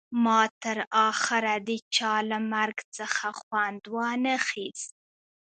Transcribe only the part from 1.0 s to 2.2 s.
اخره د چا